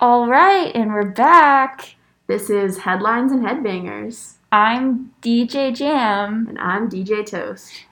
All 0.00 0.28
right, 0.28 0.70
and 0.76 0.92
we're 0.92 1.10
back. 1.10 1.96
This 2.28 2.50
is 2.50 2.78
Headlines 2.78 3.32
and 3.32 3.44
Headbangers, 3.44 4.34
I'm 4.52 5.12
DJ 5.20 5.74
Jam. 5.74 6.46
and 6.48 6.56
I'm 6.60 6.88
DJ 6.88 7.26
Toast. 7.28 7.84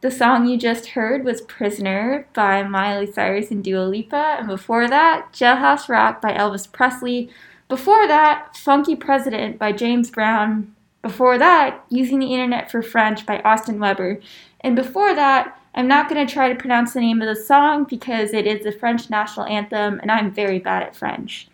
The 0.00 0.10
song 0.10 0.46
you 0.46 0.58
just 0.58 0.86
heard 0.86 1.24
was 1.24 1.40
Prisoner 1.42 2.26
by 2.34 2.64
Miley 2.64 3.06
Cyrus 3.06 3.52
and 3.52 3.62
Dua 3.62 3.84
Lipa, 3.84 4.38
and 4.40 4.48
before 4.48 4.88
that, 4.88 5.32
Jailhouse 5.32 5.88
Rock 5.88 6.20
by 6.20 6.32
Elvis 6.32 6.70
Presley. 6.70 7.30
Before 7.68 8.08
that, 8.08 8.56
Funky 8.56 8.96
President 8.96 9.56
by 9.56 9.70
James 9.70 10.10
Brown. 10.10 10.74
Before 11.00 11.38
that, 11.38 11.84
Using 11.88 12.18
the 12.18 12.34
Internet 12.34 12.72
for 12.72 12.82
French 12.82 13.24
by 13.24 13.38
Austin 13.42 13.78
Weber. 13.78 14.18
And 14.62 14.74
before 14.74 15.14
that, 15.14 15.56
I'm 15.76 15.86
not 15.86 16.08
going 16.08 16.26
to 16.26 16.32
try 16.32 16.48
to 16.48 16.58
pronounce 16.58 16.92
the 16.92 17.00
name 17.00 17.22
of 17.22 17.28
the 17.28 17.40
song 17.40 17.84
because 17.84 18.32
it 18.32 18.48
is 18.48 18.64
the 18.64 18.72
French 18.72 19.08
national 19.10 19.46
anthem, 19.46 20.00
and 20.00 20.10
I'm 20.10 20.32
very 20.32 20.58
bad 20.58 20.82
at 20.82 20.96
French. 20.96 21.46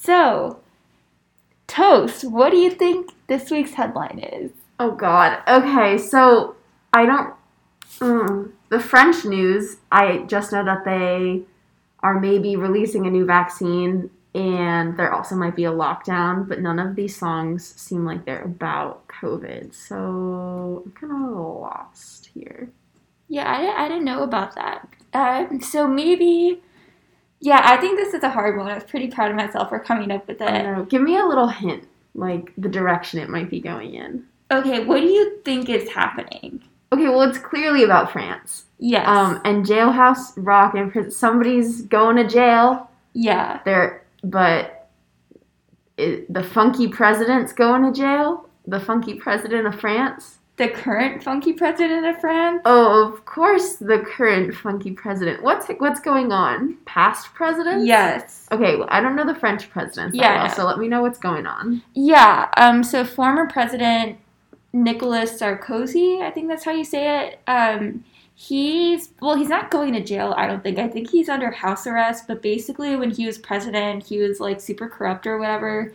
So, 0.00 0.60
Toast, 1.66 2.24
what 2.24 2.50
do 2.50 2.56
you 2.56 2.70
think 2.70 3.10
this 3.26 3.50
week's 3.50 3.74
headline 3.74 4.20
is? 4.20 4.52
Oh 4.78 4.92
God. 4.92 5.42
Okay, 5.48 5.98
so 5.98 6.56
I 6.92 7.04
don't. 7.04 7.34
Mm, 7.98 8.52
the 8.68 8.80
French 8.80 9.24
news. 9.24 9.78
I 9.90 10.18
just 10.28 10.52
know 10.52 10.64
that 10.64 10.84
they 10.84 11.42
are 12.00 12.20
maybe 12.20 12.54
releasing 12.54 13.06
a 13.06 13.10
new 13.10 13.26
vaccine, 13.26 14.10
and 14.34 14.96
there 14.96 15.12
also 15.12 15.34
might 15.34 15.56
be 15.56 15.64
a 15.64 15.72
lockdown. 15.72 16.48
But 16.48 16.60
none 16.60 16.78
of 16.78 16.94
these 16.94 17.16
songs 17.16 17.66
seem 17.66 18.04
like 18.04 18.24
they're 18.24 18.44
about 18.44 19.08
COVID, 19.08 19.74
so 19.74 20.84
I'm 20.86 20.92
kind 20.92 21.12
of 21.12 21.36
lost 21.60 22.30
here. 22.32 22.70
Yeah, 23.28 23.50
I, 23.50 23.84
I 23.84 23.88
didn't 23.88 24.04
know 24.04 24.22
about 24.22 24.54
that. 24.54 24.88
Um, 25.12 25.60
so 25.60 25.86
maybe, 25.88 26.62
yeah, 27.40 27.60
I 27.64 27.76
think 27.76 27.98
this 27.98 28.14
is 28.14 28.22
a 28.22 28.30
hard 28.30 28.56
one. 28.58 28.68
I 28.68 28.74
was 28.74 28.84
pretty 28.84 29.08
proud 29.08 29.30
of 29.30 29.36
myself 29.36 29.68
for 29.68 29.78
coming 29.78 30.10
up 30.10 30.26
with 30.26 30.38
it. 30.40 30.88
Give 30.88 31.02
me 31.02 31.16
a 31.16 31.24
little 31.24 31.48
hint, 31.48 31.86
like 32.14 32.52
the 32.58 32.68
direction 32.68 33.20
it 33.20 33.28
might 33.28 33.48
be 33.50 33.60
going 33.60 33.94
in. 33.94 34.24
Okay, 34.50 34.84
what 34.84 35.00
do 35.00 35.06
you 35.06 35.38
think 35.44 35.68
is 35.68 35.88
happening? 35.90 36.62
Okay, 36.92 37.08
well, 37.08 37.22
it's 37.22 37.38
clearly 37.38 37.84
about 37.84 38.10
France. 38.10 38.64
Yes. 38.78 39.06
Um, 39.06 39.40
and 39.44 39.64
jailhouse 39.66 40.32
rock 40.36 40.74
and. 40.74 41.12
Somebody's 41.12 41.82
going 41.82 42.16
to 42.16 42.26
jail. 42.26 42.90
yeah. 43.12 43.60
There, 43.64 44.04
but 44.24 44.88
it, 45.96 46.32
the 46.32 46.42
funky 46.42 46.88
president's 46.88 47.52
going 47.52 47.82
to 47.84 47.92
jail. 47.92 48.48
The 48.66 48.80
funky 48.80 49.14
president 49.14 49.66
of 49.66 49.78
France. 49.78 50.38
The 50.58 50.68
current 50.68 51.22
funky 51.22 51.52
president 51.52 52.04
of 52.04 52.20
France? 52.20 52.62
Oh, 52.64 53.08
of 53.08 53.24
course, 53.24 53.76
the 53.76 54.00
current 54.00 54.52
funky 54.52 54.90
president. 54.90 55.40
What's 55.40 55.68
what's 55.78 56.00
going 56.00 56.32
on? 56.32 56.76
Past 56.84 57.32
president? 57.32 57.86
Yes. 57.86 58.48
Okay, 58.50 58.74
well, 58.74 58.88
I 58.90 59.00
don't 59.00 59.14
know 59.14 59.24
the 59.24 59.38
French 59.38 59.70
president. 59.70 60.16
Yeah. 60.16 60.42
well, 60.42 60.52
so 60.52 60.64
let 60.64 60.78
me 60.78 60.88
know 60.88 61.00
what's 61.00 61.18
going 61.18 61.46
on. 61.46 61.82
Yeah. 61.94 62.48
Um, 62.56 62.82
so 62.82 63.04
former 63.04 63.46
president 63.46 64.18
Nicolas 64.72 65.40
Sarkozy, 65.40 66.22
I 66.22 66.30
think 66.32 66.48
that's 66.48 66.64
how 66.64 66.72
you 66.72 66.84
say 66.84 67.28
it. 67.28 67.40
Um, 67.46 68.04
he's 68.34 69.10
well, 69.20 69.36
he's 69.36 69.48
not 69.48 69.70
going 69.70 69.92
to 69.92 70.02
jail. 70.02 70.34
I 70.36 70.48
don't 70.48 70.62
think. 70.64 70.80
I 70.80 70.88
think 70.88 71.08
he's 71.08 71.28
under 71.28 71.52
house 71.52 71.86
arrest. 71.86 72.26
But 72.26 72.42
basically, 72.42 72.96
when 72.96 73.12
he 73.12 73.26
was 73.26 73.38
president, 73.38 74.06
he 74.06 74.18
was 74.18 74.40
like 74.40 74.60
super 74.60 74.88
corrupt 74.88 75.24
or 75.24 75.38
whatever. 75.38 75.92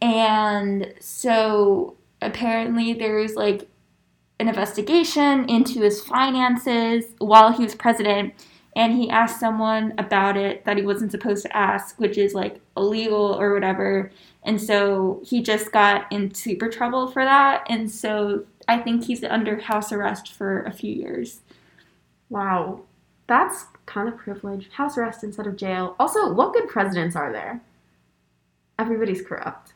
And 0.00 0.94
so 1.00 1.96
apparently, 2.22 2.92
there 2.92 3.16
was 3.16 3.34
like 3.34 3.68
an 4.38 4.48
investigation 4.48 5.48
into 5.48 5.80
his 5.80 6.02
finances 6.02 7.04
while 7.18 7.52
he 7.52 7.62
was 7.64 7.74
president. 7.74 8.34
And 8.74 8.98
he 8.98 9.08
asked 9.08 9.40
someone 9.40 9.94
about 9.96 10.36
it 10.36 10.66
that 10.66 10.76
he 10.76 10.82
wasn't 10.82 11.10
supposed 11.10 11.42
to 11.44 11.56
ask, 11.56 11.98
which 11.98 12.18
is 12.18 12.34
like 12.34 12.60
illegal 12.76 13.34
or 13.40 13.54
whatever. 13.54 14.12
And 14.42 14.60
so 14.60 15.22
he 15.24 15.42
just 15.42 15.72
got 15.72 16.10
in 16.12 16.34
super 16.34 16.68
trouble 16.68 17.08
for 17.08 17.24
that. 17.24 17.64
And 17.70 17.90
so 17.90 18.44
I 18.68 18.78
think 18.78 19.04
he's 19.04 19.24
under 19.24 19.58
house 19.60 19.92
arrest 19.92 20.32
for 20.32 20.62
a 20.64 20.72
few 20.72 20.92
years. 20.92 21.40
Wow, 22.28 22.82
that's 23.26 23.64
kind 23.86 24.08
of 24.08 24.18
privilege. 24.18 24.68
House 24.72 24.98
arrest 24.98 25.24
instead 25.24 25.46
of 25.46 25.56
jail. 25.56 25.96
Also, 25.98 26.32
what 26.34 26.52
good 26.52 26.68
presidents 26.68 27.16
are 27.16 27.32
there? 27.32 27.62
Everybody's 28.78 29.22
corrupt. 29.22 29.72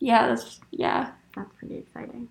Yeah, 0.00 0.26
that's, 0.26 0.60
yeah. 0.72 1.12
That's 1.36 1.52
pretty 1.58 1.76
exciting. 1.76 2.28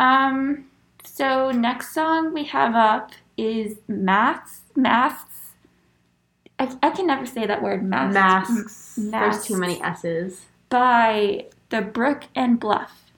Um, 0.00 0.64
so 1.04 1.50
next 1.52 1.92
song 1.94 2.32
we 2.34 2.44
have 2.44 2.74
up 2.74 3.12
is 3.36 3.76
Masks. 3.86 4.62
Masks. 4.74 5.36
I, 6.58 6.74
I 6.82 6.90
can 6.90 7.06
never 7.06 7.26
say 7.26 7.46
that 7.46 7.62
word. 7.62 7.84
Masks. 7.84 8.14
Masks. 8.14 8.98
M- 8.98 9.10
There's 9.10 9.44
too 9.44 9.56
many 9.56 9.80
S's. 9.82 10.46
By 10.70 11.46
The 11.68 11.82
Brook 11.82 12.24
and 12.34 12.58
Bluff. 12.58 13.09